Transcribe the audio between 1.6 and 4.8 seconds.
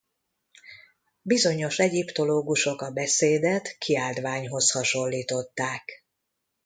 egyiptológusok a beszédet kiáltványhoz